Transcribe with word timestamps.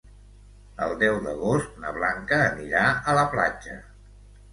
El 0.85 0.93
deu 1.01 1.17
d'agost 1.25 1.75
na 1.83 1.91
Blanca 1.97 2.39
anirà 2.45 2.87
a 3.13 3.15
la 3.19 3.27
platja. 3.35 3.77